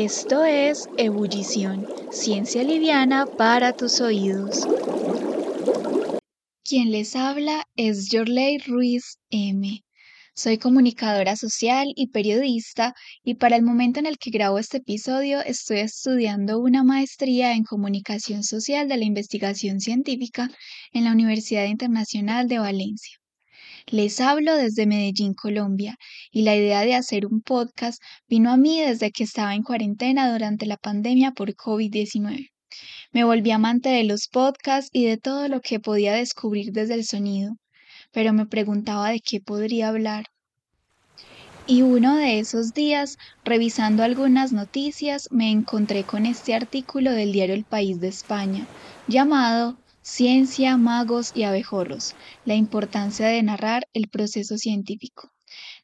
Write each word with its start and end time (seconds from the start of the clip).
Esto 0.00 0.44
es 0.44 0.88
Ebullición, 0.96 1.84
ciencia 2.12 2.62
liviana 2.62 3.26
para 3.26 3.72
tus 3.72 4.00
oídos. 4.00 4.64
Quien 6.62 6.92
les 6.92 7.16
habla 7.16 7.64
es 7.74 8.08
Jorley 8.08 8.58
Ruiz 8.58 9.18
M. 9.30 9.82
Soy 10.36 10.58
comunicadora 10.58 11.34
social 11.34 11.88
y 11.96 12.10
periodista 12.12 12.94
y 13.24 13.34
para 13.34 13.56
el 13.56 13.64
momento 13.64 13.98
en 13.98 14.06
el 14.06 14.18
que 14.18 14.30
grabo 14.30 14.60
este 14.60 14.76
episodio 14.76 15.40
estoy 15.40 15.80
estudiando 15.80 16.60
una 16.60 16.84
maestría 16.84 17.54
en 17.54 17.64
comunicación 17.64 18.44
social 18.44 18.86
de 18.86 18.98
la 18.98 19.04
investigación 19.04 19.80
científica 19.80 20.48
en 20.92 21.06
la 21.06 21.10
Universidad 21.10 21.64
Internacional 21.64 22.46
de 22.46 22.60
Valencia. 22.60 23.17
Les 23.90 24.20
hablo 24.20 24.54
desde 24.54 24.84
Medellín, 24.86 25.32
Colombia, 25.32 25.96
y 26.30 26.42
la 26.42 26.54
idea 26.54 26.82
de 26.82 26.94
hacer 26.94 27.24
un 27.24 27.40
podcast 27.40 28.02
vino 28.28 28.50
a 28.50 28.58
mí 28.58 28.78
desde 28.82 29.10
que 29.10 29.24
estaba 29.24 29.54
en 29.54 29.62
cuarentena 29.62 30.30
durante 30.30 30.66
la 30.66 30.76
pandemia 30.76 31.32
por 31.32 31.54
COVID-19. 31.54 32.50
Me 33.12 33.24
volví 33.24 33.50
amante 33.50 33.88
de 33.88 34.04
los 34.04 34.28
podcasts 34.28 34.90
y 34.92 35.06
de 35.06 35.16
todo 35.16 35.48
lo 35.48 35.62
que 35.62 35.80
podía 35.80 36.12
descubrir 36.12 36.72
desde 36.72 36.94
el 36.94 37.04
sonido, 37.06 37.56
pero 38.12 38.34
me 38.34 38.44
preguntaba 38.44 39.08
de 39.08 39.20
qué 39.20 39.40
podría 39.40 39.88
hablar. 39.88 40.26
Y 41.66 41.80
uno 41.80 42.16
de 42.16 42.40
esos 42.40 42.74
días, 42.74 43.16
revisando 43.42 44.02
algunas 44.02 44.52
noticias, 44.52 45.28
me 45.30 45.50
encontré 45.50 46.04
con 46.04 46.26
este 46.26 46.54
artículo 46.54 47.12
del 47.12 47.32
diario 47.32 47.54
El 47.54 47.64
País 47.64 48.00
de 48.00 48.08
España, 48.08 48.66
llamado 49.06 49.78
Ciencia, 50.10 50.78
magos 50.78 51.32
y 51.34 51.42
abejorros. 51.42 52.16
La 52.46 52.54
importancia 52.54 53.28
de 53.28 53.42
narrar 53.42 53.86
el 53.92 54.08
proceso 54.08 54.56
científico. 54.56 55.30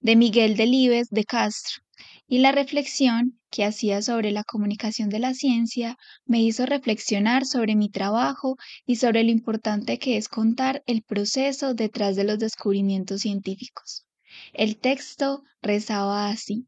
De 0.00 0.16
Miguel 0.16 0.56
Delibes 0.56 1.10
de 1.10 1.24
Castro. 1.24 1.82
Y 2.26 2.38
la 2.38 2.50
reflexión 2.50 3.38
que 3.50 3.66
hacía 3.66 4.00
sobre 4.00 4.32
la 4.32 4.42
comunicación 4.42 5.10
de 5.10 5.18
la 5.18 5.34
ciencia 5.34 5.98
me 6.24 6.40
hizo 6.40 6.64
reflexionar 6.64 7.44
sobre 7.44 7.76
mi 7.76 7.90
trabajo 7.90 8.56
y 8.86 8.96
sobre 8.96 9.24
lo 9.24 9.30
importante 9.30 9.98
que 9.98 10.16
es 10.16 10.28
contar 10.28 10.82
el 10.86 11.02
proceso 11.02 11.74
detrás 11.74 12.16
de 12.16 12.24
los 12.24 12.38
descubrimientos 12.38 13.20
científicos. 13.20 14.06
El 14.54 14.78
texto 14.78 15.42
rezaba 15.60 16.30
así. 16.30 16.66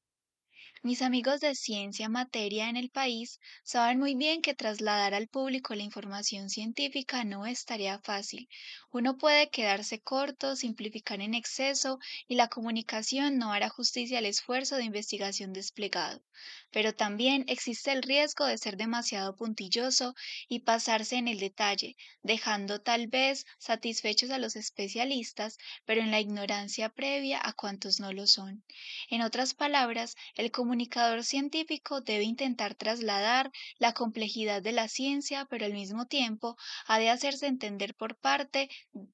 Mis 0.86 1.02
amigos 1.02 1.40
de 1.40 1.56
ciencia 1.56 2.08
materia 2.08 2.68
en 2.68 2.76
el 2.76 2.90
país 2.90 3.40
saben 3.64 3.98
muy 3.98 4.14
bien 4.14 4.40
que 4.40 4.54
trasladar 4.54 5.14
al 5.14 5.26
público 5.26 5.74
la 5.74 5.82
información 5.82 6.48
científica 6.48 7.24
no 7.24 7.44
es 7.44 7.64
tarea 7.64 7.98
fácil. 7.98 8.48
Uno 8.92 9.18
puede 9.18 9.50
quedarse 9.50 10.00
corto, 10.00 10.54
simplificar 10.54 11.20
en 11.20 11.34
exceso 11.34 11.98
y 12.28 12.36
la 12.36 12.46
comunicación 12.46 13.36
no 13.36 13.52
hará 13.52 13.68
justicia 13.68 14.18
al 14.18 14.26
esfuerzo 14.26 14.76
de 14.76 14.84
investigación 14.84 15.52
desplegado. 15.52 16.22
Pero 16.70 16.94
también 16.94 17.44
existe 17.48 17.90
el 17.90 18.02
riesgo 18.02 18.46
de 18.46 18.56
ser 18.56 18.76
demasiado 18.76 19.34
puntilloso 19.34 20.14
y 20.48 20.60
pasarse 20.60 21.16
en 21.16 21.26
el 21.26 21.40
detalle, 21.40 21.96
dejando 22.22 22.80
tal 22.80 23.08
vez 23.08 23.44
satisfechos 23.58 24.30
a 24.30 24.38
los 24.38 24.54
especialistas, 24.54 25.58
pero 25.84 26.00
en 26.00 26.12
la 26.12 26.20
ignorancia 26.20 26.90
previa 26.90 27.40
a 27.42 27.54
cuantos 27.54 27.98
no 27.98 28.12
lo 28.12 28.28
son. 28.28 28.62
En 29.10 29.22
otras 29.22 29.54
palabras, 29.54 30.14
el 30.36 30.52
comunicador 30.76 31.24
científico 31.24 32.02
debe 32.02 32.24
intentar 32.24 32.74
trasladar 32.74 33.50
la 33.78 33.94
complejidad 33.94 34.60
de 34.60 34.72
la 34.72 34.88
ciencia, 34.88 35.46
pero 35.48 35.64
al 35.64 35.72
mismo 35.72 36.04
tiempo 36.04 36.54
ha 36.86 36.98
de 36.98 37.08
hacerse 37.08 37.46
entender 37.46 37.94
por 37.94 38.18
parte 38.18 38.68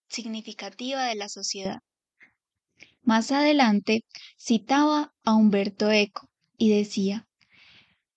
significativa 0.08 1.04
de 1.04 1.14
la 1.14 1.28
sociedad. 1.28 1.78
Más 3.02 3.30
adelante 3.30 4.04
citaba 4.36 5.14
a 5.22 5.36
Humberto 5.36 5.92
Eco 5.92 6.28
y 6.58 6.76
decía, 6.76 7.28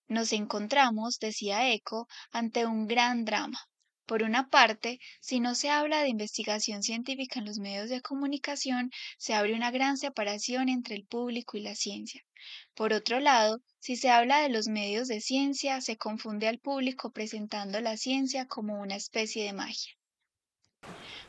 nos 0.08 0.32
encontramos, 0.32 1.20
decía 1.20 1.72
Eco, 1.72 2.08
ante 2.32 2.66
un 2.66 2.88
gran 2.88 3.24
drama. 3.24 3.60
Por 4.06 4.24
una 4.24 4.50
parte, 4.50 4.98
si 5.20 5.38
no 5.38 5.54
se 5.54 5.70
habla 5.70 6.02
de 6.02 6.08
investigación 6.08 6.82
científica 6.82 7.38
en 7.38 7.46
los 7.46 7.60
medios 7.60 7.90
de 7.90 8.02
comunicación, 8.02 8.90
se 9.18 9.34
abre 9.34 9.54
una 9.54 9.70
gran 9.70 9.98
separación 9.98 10.68
entre 10.68 10.96
el 10.96 11.06
público 11.06 11.56
y 11.56 11.60
la 11.60 11.76
ciencia. 11.76 12.25
Por 12.74 12.92
otro 12.92 13.20
lado, 13.20 13.60
si 13.78 13.96
se 13.96 14.10
habla 14.10 14.40
de 14.40 14.48
los 14.48 14.68
medios 14.68 15.08
de 15.08 15.20
ciencia, 15.20 15.80
se 15.80 15.96
confunde 15.96 16.48
al 16.48 16.58
público 16.58 17.10
presentando 17.10 17.80
la 17.80 17.96
ciencia 17.96 18.46
como 18.46 18.80
una 18.80 18.96
especie 18.96 19.44
de 19.44 19.52
magia. 19.52 19.92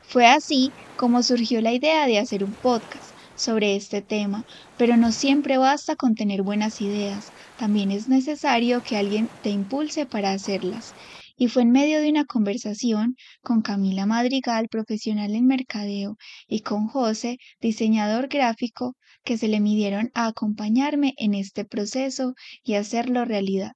Fue 0.02 0.26
así 0.26 0.72
como 0.96 1.24
surgió 1.24 1.62
la 1.62 1.74
idea 1.74 2.08
de 2.08 2.20
hacer 2.20 2.44
un 2.44 2.54
podcast 2.54 3.12
sobre 3.36 3.76
este 3.76 4.02
tema, 4.02 4.46
pero 4.78 4.98
no 4.98 5.12
siempre 5.12 5.58
basta 5.58 5.96
con 5.96 6.16
tener 6.16 6.42
buenas 6.42 6.82
ideas, 6.82 7.32
también 7.60 7.92
es 7.92 8.08
necesario 8.08 8.82
que 8.82 8.98
alguien 8.98 9.30
te 9.44 9.50
impulse 9.50 10.06
para 10.06 10.32
hacerlas 10.32 10.94
y 11.38 11.48
fue 11.48 11.62
en 11.62 11.72
medio 11.72 12.02
de 12.02 12.10
una 12.10 12.26
conversación 12.26 13.16
con 13.42 13.62
Camila 13.62 14.06
Madrigal, 14.06 14.68
profesional 14.70 15.36
en 15.36 15.46
mercadeo, 15.46 16.18
y 16.48 16.62
con 16.62 16.88
José, 16.88 17.38
diseñador 17.62 18.28
gráfico, 18.28 18.96
que 19.24 19.38
se 19.38 19.48
le 19.48 19.60
midieron 19.60 20.10
a 20.16 20.28
acompañarme 20.28 21.14
en 21.18 21.36
este 21.36 21.64
proceso 21.64 22.34
y 22.64 22.74
hacerlo 22.74 23.24
realidad. 23.24 23.74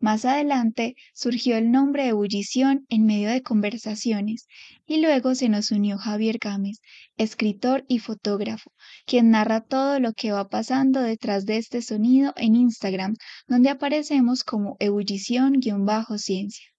Más 0.00 0.24
adelante 0.24 0.94
surgió 1.12 1.56
el 1.56 1.72
nombre 1.72 2.04
de 2.04 2.10
Ebullición 2.10 2.86
en 2.88 3.04
medio 3.04 3.30
de 3.30 3.42
conversaciones 3.42 4.46
y 4.86 5.00
luego 5.00 5.34
se 5.34 5.48
nos 5.48 5.72
unió 5.72 5.98
Javier 5.98 6.38
Gámez, 6.40 6.78
escritor 7.16 7.84
y 7.88 7.98
fotógrafo, 7.98 8.70
quien 9.06 9.30
narra 9.30 9.60
todo 9.60 9.98
lo 9.98 10.12
que 10.12 10.30
va 10.30 10.48
pasando 10.48 11.00
detrás 11.00 11.46
de 11.46 11.56
este 11.56 11.82
sonido 11.82 12.32
en 12.36 12.54
Instagram, 12.54 13.16
donde 13.48 13.70
aparecemos 13.70 14.44
como 14.44 14.76
ebullición-ciencia. 14.78 16.77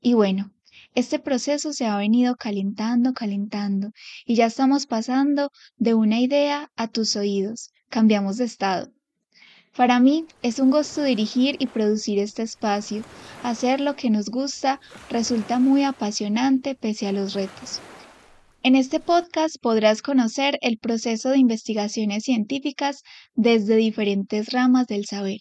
Y 0.00 0.14
bueno, 0.14 0.52
este 0.94 1.18
proceso 1.18 1.72
se 1.72 1.86
ha 1.86 1.96
venido 1.96 2.36
calentando, 2.36 3.14
calentando, 3.14 3.90
y 4.24 4.36
ya 4.36 4.46
estamos 4.46 4.86
pasando 4.86 5.50
de 5.76 5.94
una 5.94 6.20
idea 6.20 6.70
a 6.76 6.88
tus 6.88 7.16
oídos. 7.16 7.70
Cambiamos 7.88 8.36
de 8.36 8.44
estado. 8.44 8.92
Para 9.76 9.98
mí 9.98 10.26
es 10.42 10.60
un 10.60 10.70
gusto 10.70 11.02
dirigir 11.02 11.56
y 11.58 11.66
producir 11.66 12.20
este 12.20 12.42
espacio. 12.42 13.02
Hacer 13.42 13.80
lo 13.80 13.96
que 13.96 14.08
nos 14.08 14.28
gusta 14.28 14.80
resulta 15.10 15.58
muy 15.58 15.82
apasionante 15.82 16.76
pese 16.76 17.08
a 17.08 17.12
los 17.12 17.34
retos. 17.34 17.80
En 18.62 18.76
este 18.76 19.00
podcast 19.00 19.56
podrás 19.60 20.00
conocer 20.00 20.58
el 20.62 20.78
proceso 20.78 21.30
de 21.30 21.38
investigaciones 21.38 22.22
científicas 22.22 23.02
desde 23.34 23.76
diferentes 23.76 24.52
ramas 24.52 24.86
del 24.86 25.06
saber. 25.06 25.40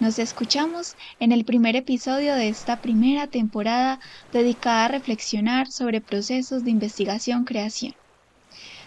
Nos 0.00 0.18
escuchamos 0.18 0.96
en 1.20 1.32
el 1.32 1.44
primer 1.44 1.76
episodio 1.76 2.34
de 2.34 2.48
esta 2.48 2.80
primera 2.80 3.26
temporada 3.26 4.00
dedicada 4.32 4.84
a 4.84 4.88
reflexionar 4.88 5.70
sobre 5.70 6.00
procesos 6.00 6.64
de 6.64 6.70
investigación-creación, 6.70 7.94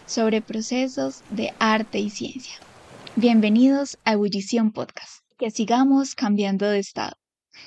sobre 0.06 0.41
procesos 0.41 1.22
de 1.30 1.53
arte 1.59 2.00
y 2.00 2.09
ciencia. 2.09 2.56
Bienvenidos 3.16 3.97
a 4.06 4.14
Ebullición 4.14 4.72
Podcast. 4.72 5.24
Que 5.38 5.52
sigamos 5.52 6.16
cambiando 6.16 6.68
de 6.68 6.80
estado. 6.80 7.18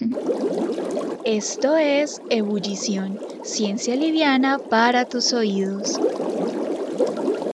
Esto 1.25 1.77
es 1.77 2.23
Ebullición, 2.31 3.19
ciencia 3.43 3.97
liviana 3.97 4.59
para 4.59 5.05
tus 5.05 5.33
oídos. 5.33 5.99